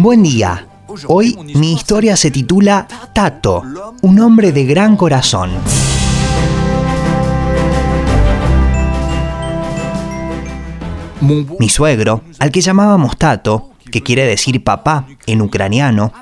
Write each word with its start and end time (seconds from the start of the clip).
Buen 0.00 0.22
día. 0.22 0.64
Hoy 1.08 1.36
mi 1.56 1.72
historia 1.72 2.16
se 2.16 2.30
titula 2.30 2.86
Tato, 3.12 3.64
un 4.00 4.20
hombre 4.20 4.52
de 4.52 4.64
gran 4.64 4.96
corazón. 4.96 5.50
Mi 11.20 11.68
suegro, 11.68 12.22
al 12.38 12.52
que 12.52 12.60
llamábamos 12.60 13.16
Tato, 13.16 13.72
que 13.90 14.04
quiere 14.04 14.24
decir 14.24 14.62
papá 14.62 15.04
en 15.26 15.42
ucraniano, 15.42 16.12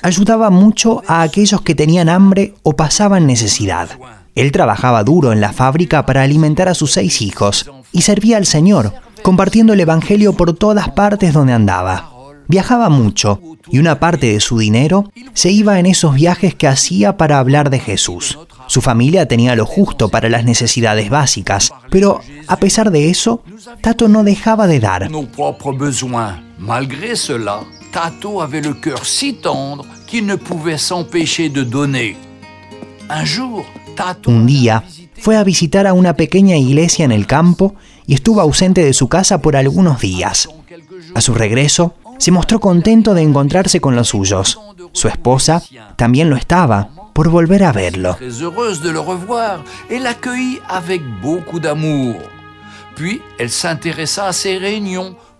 ayudaba 0.00 0.50
mucho 0.50 1.02
a 1.08 1.22
aquellos 1.22 1.60
que 1.60 1.74
tenían 1.74 2.08
hambre 2.08 2.54
o 2.62 2.76
pasaban 2.76 3.26
necesidad. 3.26 3.88
Él 4.36 4.52
trabajaba 4.52 5.02
duro 5.02 5.32
en 5.32 5.40
la 5.40 5.52
fábrica 5.52 6.06
para 6.06 6.22
alimentar 6.22 6.68
a 6.68 6.74
sus 6.74 6.92
seis 6.92 7.20
hijos 7.20 7.68
y 7.90 8.02
servía 8.02 8.36
al 8.36 8.46
Señor, 8.46 8.92
compartiendo 9.24 9.72
el 9.72 9.80
Evangelio 9.80 10.34
por 10.34 10.52
todas 10.52 10.90
partes 10.90 11.32
donde 11.32 11.52
andaba. 11.52 12.13
Viajaba 12.48 12.88
mucho 12.88 13.40
y 13.70 13.78
una 13.78 13.98
parte 13.98 14.32
de 14.32 14.40
su 14.40 14.58
dinero 14.58 15.10
se 15.32 15.50
iba 15.50 15.78
en 15.78 15.86
esos 15.86 16.14
viajes 16.14 16.54
que 16.54 16.68
hacía 16.68 17.16
para 17.16 17.38
hablar 17.38 17.70
de 17.70 17.78
Jesús. 17.78 18.38
Su 18.66 18.80
familia 18.80 19.26
tenía 19.28 19.56
lo 19.56 19.66
justo 19.66 20.08
para 20.08 20.28
las 20.28 20.44
necesidades 20.44 21.10
básicas, 21.10 21.72
pero 21.90 22.20
a 22.46 22.56
pesar 22.56 22.90
de 22.90 23.10
eso, 23.10 23.42
Tato 23.80 24.08
no 24.08 24.24
dejaba 24.24 24.66
de 24.66 24.80
dar. 24.80 25.10
Tato 27.94 28.40
avait 28.40 28.60
le 28.60 28.74
cœur 28.74 29.06
si 29.06 29.34
tendre 29.34 29.84
qu'il 30.08 30.26
ne 30.26 30.34
pouvait 30.34 30.78
s'empêcher 30.78 31.48
de 31.48 31.62
donner. 31.62 32.16
Un 33.08 33.24
jour, 33.24 33.64
Tato 33.94 34.32
Un 34.32 34.46
día 34.46 34.82
fue 35.16 35.36
a 35.36 35.44
visitar 35.44 35.86
a 35.86 35.92
una 35.92 36.16
pequeña 36.16 36.56
iglesia 36.56 37.04
en 37.04 37.12
el 37.12 37.28
campo 37.28 37.76
y 38.04 38.14
estuvo 38.14 38.40
ausente 38.40 38.84
de 38.84 38.94
su 38.94 39.06
casa 39.08 39.40
por 39.40 39.54
algunos 39.54 40.00
días. 40.00 40.48
A 41.14 41.20
su 41.20 41.34
regreso, 41.34 41.94
se 42.18 42.30
mostró 42.30 42.60
contento 42.60 43.14
de 43.14 43.22
encontrarse 43.22 43.80
con 43.80 43.96
los 43.96 44.08
suyos. 44.08 44.60
Su 44.92 45.08
esposa 45.08 45.62
también 45.96 46.30
lo 46.30 46.36
estaba, 46.36 46.90
por 47.14 47.30
volver 47.30 47.64
a 47.64 47.72
verlo. 47.72 48.16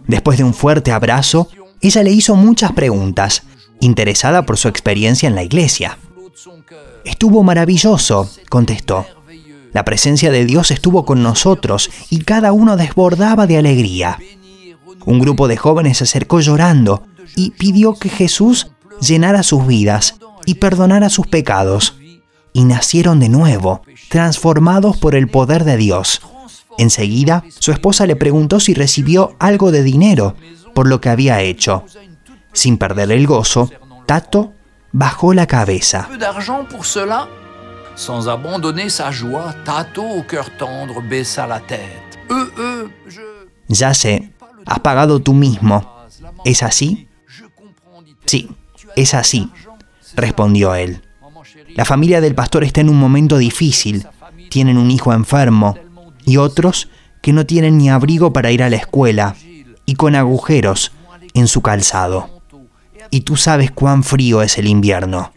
Después 0.06 0.38
de 0.38 0.44
un 0.44 0.54
fuerte 0.54 0.92
abrazo, 0.92 1.48
ella 1.80 2.02
le 2.02 2.10
hizo 2.10 2.36
muchas 2.36 2.72
preguntas, 2.72 3.42
interesada 3.80 4.46
por 4.46 4.56
su 4.56 4.68
experiencia 4.68 5.28
en 5.28 5.34
la 5.34 5.42
iglesia. 5.42 5.98
Estuvo 7.04 7.42
maravilloso, 7.42 8.30
contestó. 8.48 9.06
La 9.72 9.84
presencia 9.84 10.30
de 10.30 10.46
Dios 10.46 10.70
estuvo 10.70 11.04
con 11.04 11.22
nosotros 11.22 11.90
y 12.08 12.20
cada 12.20 12.52
uno 12.52 12.76
desbordaba 12.76 13.46
de 13.46 13.58
alegría. 13.58 14.18
Un 15.06 15.18
grupo 15.18 15.48
de 15.48 15.56
jóvenes 15.56 15.98
se 15.98 16.04
acercó 16.04 16.40
llorando 16.40 17.06
y 17.36 17.50
pidió 17.50 17.94
que 17.94 18.08
Jesús 18.08 18.70
llenara 19.00 19.42
sus 19.42 19.66
vidas 19.66 20.16
y 20.46 20.54
perdonara 20.54 21.08
sus 21.08 21.26
pecados. 21.26 21.96
Y 22.52 22.64
nacieron 22.64 23.18
de 23.18 23.28
nuevo, 23.28 23.82
transformados 24.08 24.96
por 24.96 25.16
el 25.16 25.28
poder 25.28 25.64
de 25.64 25.76
Dios. 25.76 26.22
Enseguida, 26.78 27.44
su 27.58 27.72
esposa 27.72 28.06
le 28.06 28.16
preguntó 28.16 28.60
si 28.60 28.74
recibió 28.74 29.34
algo 29.38 29.72
de 29.72 29.82
dinero 29.82 30.36
por 30.74 30.88
lo 30.88 31.00
que 31.00 31.08
había 31.08 31.40
hecho. 31.40 31.84
Sin 32.52 32.78
perder 32.78 33.10
el 33.10 33.26
gozo, 33.26 33.70
Tato 34.06 34.52
bajó 34.92 35.34
la 35.34 35.46
cabeza. 35.46 36.08
Sans 37.96 38.26
abandonner 38.26 38.90
sa 38.90 39.12
joie, 39.12 39.54
Tato, 39.64 40.02
au 40.02 40.24
cœur 40.24 40.50
tendre, 40.58 41.00
baissa 41.08 41.46
la 41.46 41.60
tête. 41.60 42.18
Euh, 42.28 42.50
euh. 42.58 42.88
Ya 43.68 43.94
sé, 43.94 44.33
has 44.66 44.80
pagado 44.80 45.20
tú 45.20 45.34
mismo. 45.34 45.90
¿Es 46.44 46.62
así? 46.62 47.08
Sí, 48.26 48.50
es 48.96 49.14
así, 49.14 49.50
respondió 50.14 50.74
él. 50.74 51.02
La 51.74 51.84
familia 51.84 52.20
del 52.20 52.34
pastor 52.34 52.64
está 52.64 52.80
en 52.80 52.88
un 52.88 52.98
momento 52.98 53.38
difícil. 53.38 54.06
Tienen 54.50 54.78
un 54.78 54.90
hijo 54.90 55.12
enfermo 55.12 55.76
y 56.24 56.36
otros 56.36 56.88
que 57.20 57.32
no 57.32 57.46
tienen 57.46 57.78
ni 57.78 57.90
abrigo 57.90 58.32
para 58.32 58.50
ir 58.50 58.62
a 58.62 58.70
la 58.70 58.76
escuela 58.76 59.34
y 59.86 59.94
con 59.94 60.14
agujeros 60.14 60.92
en 61.34 61.48
su 61.48 61.62
calzado. 61.62 62.42
Y 63.10 63.22
tú 63.22 63.36
sabes 63.36 63.70
cuán 63.70 64.04
frío 64.04 64.42
es 64.42 64.58
el 64.58 64.68
invierno. 64.68 65.32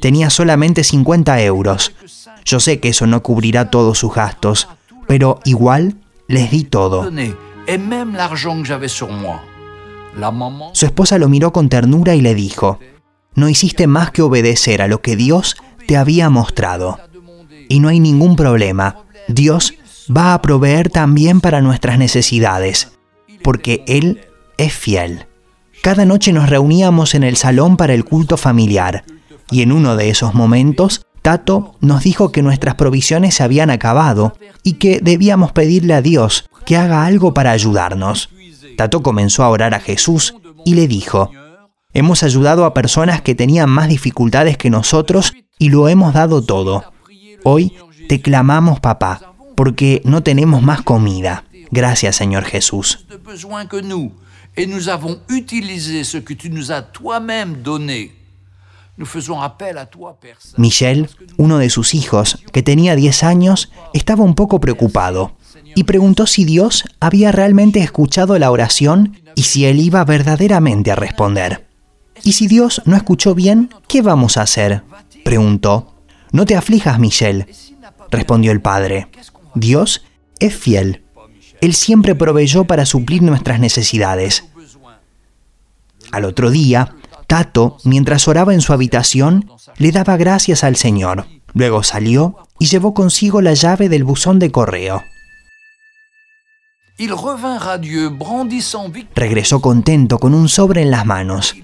Tenía 0.00 0.30
solamente 0.30 0.84
50 0.84 1.42
euros. 1.42 1.92
Yo 2.44 2.60
sé 2.60 2.80
que 2.80 2.88
eso 2.88 3.06
no 3.06 3.22
cubrirá 3.22 3.70
todos 3.70 3.98
sus 3.98 4.14
gastos, 4.14 4.68
pero 5.06 5.40
igual 5.44 5.96
les 6.28 6.50
di 6.50 6.64
todo. 6.64 7.10
Su 10.72 10.86
esposa 10.86 11.18
lo 11.18 11.28
miró 11.28 11.52
con 11.52 11.68
ternura 11.68 12.14
y 12.16 12.20
le 12.20 12.34
dijo, 12.34 12.80
no 13.34 13.48
hiciste 13.48 13.86
más 13.86 14.10
que 14.10 14.22
obedecer 14.22 14.82
a 14.82 14.88
lo 14.88 15.00
que 15.02 15.14
Dios 15.14 15.56
te 15.86 15.96
había 15.96 16.30
mostrado. 16.30 16.98
Y 17.68 17.78
no 17.78 17.88
hay 17.88 18.00
ningún 18.00 18.34
problema. 18.34 19.04
Dios 19.28 19.74
va 20.14 20.34
a 20.34 20.42
proveer 20.42 20.90
también 20.90 21.40
para 21.40 21.60
nuestras 21.60 21.96
necesidades, 21.98 22.92
porque 23.42 23.84
Él 23.86 24.22
es 24.58 24.72
fiel. 24.72 25.26
Cada 25.82 26.04
noche 26.04 26.32
nos 26.32 26.50
reuníamos 26.50 27.14
en 27.14 27.22
el 27.22 27.36
salón 27.36 27.76
para 27.76 27.94
el 27.94 28.04
culto 28.04 28.36
familiar, 28.36 29.04
y 29.50 29.62
en 29.62 29.70
uno 29.72 29.96
de 29.96 30.10
esos 30.10 30.34
momentos, 30.34 31.06
Tato 31.22 31.76
nos 31.80 32.02
dijo 32.02 32.32
que 32.32 32.42
nuestras 32.42 32.74
provisiones 32.74 33.34
se 33.34 33.42
habían 33.42 33.70
acabado 33.70 34.34
y 34.62 34.74
que 34.74 35.00
debíamos 35.00 35.52
pedirle 35.52 35.94
a 35.94 36.02
Dios 36.02 36.50
que 36.70 36.76
haga 36.76 37.04
algo 37.04 37.34
para 37.34 37.50
ayudarnos. 37.50 38.30
Tato 38.76 39.02
comenzó 39.02 39.42
a 39.42 39.48
orar 39.48 39.74
a 39.74 39.80
Jesús 39.80 40.36
y 40.64 40.76
le 40.76 40.86
dijo, 40.86 41.32
Hemos 41.92 42.22
ayudado 42.22 42.64
a 42.64 42.74
personas 42.74 43.22
que 43.22 43.34
tenían 43.34 43.68
más 43.68 43.88
dificultades 43.88 44.56
que 44.56 44.70
nosotros 44.70 45.32
y 45.58 45.70
lo 45.70 45.88
hemos 45.88 46.14
dado 46.14 46.42
todo. 46.42 46.84
Hoy 47.42 47.74
te 48.08 48.20
clamamos, 48.20 48.78
papá, 48.78 49.34
porque 49.56 50.00
no 50.04 50.22
tenemos 50.22 50.62
más 50.62 50.82
comida. 50.82 51.42
Gracias, 51.72 52.14
Señor 52.14 52.44
Jesús. 52.44 53.04
et 54.56 54.66
nous 54.66 54.88
avons 54.88 55.18
utilisé 55.28 56.04
ce 56.04 56.18
que 56.18 56.34
tu 56.34 56.50
nous 56.50 56.70
as 56.70 56.82
toi-même 56.82 57.62
donné. 57.62 58.12
Michel, 60.56 61.08
uno 61.36 61.58
de 61.58 61.70
sus 61.70 61.94
hijos, 61.94 62.38
que 62.52 62.62
tenía 62.62 62.94
10 62.94 63.22
años, 63.24 63.72
estaba 63.92 64.22
un 64.22 64.34
poco 64.34 64.60
preocupado 64.60 65.36
y 65.74 65.84
preguntó 65.84 66.26
si 66.26 66.44
Dios 66.44 66.84
había 67.00 67.32
realmente 67.32 67.80
escuchado 67.80 68.38
la 68.38 68.50
oración 68.50 69.16
y 69.34 69.42
si 69.42 69.66
él 69.66 69.80
iba 69.80 70.04
verdaderamente 70.04 70.90
a 70.90 70.96
responder. 70.96 71.66
¿Y 72.22 72.32
si 72.32 72.46
Dios 72.46 72.82
no 72.84 72.96
escuchó 72.96 73.34
bien, 73.34 73.70
qué 73.88 74.02
vamos 74.02 74.36
a 74.36 74.42
hacer? 74.42 74.82
preguntó. 75.24 75.94
No 76.32 76.46
te 76.46 76.56
aflijas, 76.56 76.98
Michel, 76.98 77.46
respondió 78.10 78.52
el 78.52 78.60
padre. 78.60 79.08
Dios 79.54 80.02
es 80.38 80.54
fiel. 80.54 81.04
Él 81.60 81.74
siempre 81.74 82.14
proveyó 82.14 82.64
para 82.64 82.86
suplir 82.86 83.22
nuestras 83.22 83.60
necesidades. 83.60 84.44
Al 86.12 86.24
otro 86.24 86.50
día, 86.50 86.94
Tato, 87.26 87.78
mientras 87.84 88.26
oraba 88.26 88.54
en 88.54 88.60
su 88.60 88.72
habitación, 88.72 89.50
le 89.76 89.92
daba 89.92 90.16
gracias 90.16 90.64
al 90.64 90.76
Señor. 90.76 91.26
Luego 91.52 91.82
salió 91.82 92.36
y 92.58 92.66
llevó 92.66 92.94
consigo 92.94 93.40
la 93.40 93.54
llave 93.54 93.88
del 93.88 94.04
buzón 94.04 94.38
de 94.38 94.50
correo. 94.50 95.02
Regresó 99.14 99.60
contento 99.60 100.18
con 100.18 100.34
un 100.34 100.50
sobre 100.50 100.82
en 100.82 100.90
las 100.90 101.06
manos. 101.06 101.56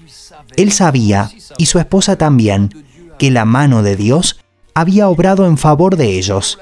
Él 0.55 0.71
sabía, 0.71 1.29
y 1.57 1.67
su 1.67 1.77
esposa 1.77 2.15
también, 2.15 2.85
que 3.19 3.29
la 3.29 3.45
mano 3.45 3.83
de 3.83 3.95
Dios 3.95 4.39
había 4.73 5.09
obrado 5.09 5.45
en 5.45 5.57
favor 5.57 5.95
de 5.95 6.17
ellos. 6.17 6.57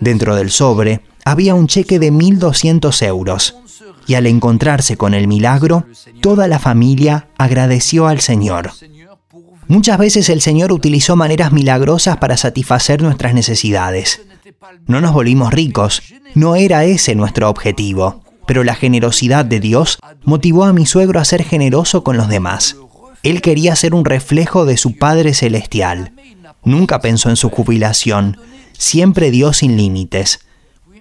Dentro 0.00 0.34
del 0.34 0.50
sobre 0.50 1.02
había 1.24 1.54
un 1.54 1.68
cheque 1.68 1.98
de 1.98 2.12
1.200 2.12 3.06
euros. 3.06 3.56
Y 4.08 4.14
al 4.14 4.26
encontrarse 4.26 4.96
con 4.96 5.14
el 5.14 5.28
milagro, 5.28 5.86
toda 6.20 6.48
la 6.48 6.58
familia 6.58 7.28
agradeció 7.38 8.08
al 8.08 8.20
Señor. 8.20 8.72
Muchas 9.68 9.96
veces 9.98 10.28
el 10.28 10.40
Señor 10.40 10.72
utilizó 10.72 11.14
maneras 11.14 11.52
milagrosas 11.52 12.16
para 12.16 12.36
satisfacer 12.36 13.00
nuestras 13.00 13.32
necesidades. 13.32 14.22
No 14.86 15.00
nos 15.00 15.12
volvimos 15.12 15.52
ricos, 15.52 16.02
no 16.34 16.56
era 16.56 16.84
ese 16.84 17.14
nuestro 17.14 17.48
objetivo, 17.48 18.22
pero 18.46 18.64
la 18.64 18.74
generosidad 18.74 19.44
de 19.44 19.60
Dios 19.60 19.98
motivó 20.24 20.64
a 20.64 20.72
mi 20.72 20.86
suegro 20.86 21.20
a 21.20 21.24
ser 21.24 21.44
generoso 21.44 22.02
con 22.02 22.16
los 22.16 22.28
demás. 22.28 22.76
Él 23.22 23.40
quería 23.40 23.76
ser 23.76 23.94
un 23.94 24.04
reflejo 24.04 24.64
de 24.64 24.76
su 24.76 24.96
Padre 24.96 25.34
Celestial. 25.34 26.12
Nunca 26.64 27.00
pensó 27.00 27.30
en 27.30 27.36
su 27.36 27.50
jubilación, 27.50 28.38
siempre 28.76 29.30
dio 29.30 29.52
sin 29.52 29.76
límites. 29.76 30.40